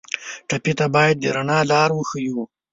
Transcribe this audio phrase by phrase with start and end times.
[0.47, 2.41] ټپي ته باید د رڼا لار وښیو.